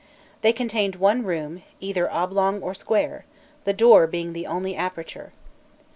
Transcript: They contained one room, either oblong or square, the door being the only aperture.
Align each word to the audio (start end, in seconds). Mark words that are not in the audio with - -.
They 0.41 0.51
contained 0.51 0.95
one 0.95 1.23
room, 1.23 1.61
either 1.79 2.09
oblong 2.11 2.59
or 2.63 2.73
square, 2.73 3.23
the 3.65 3.73
door 3.73 4.07
being 4.07 4.33
the 4.33 4.47
only 4.47 4.75
aperture. 4.75 5.31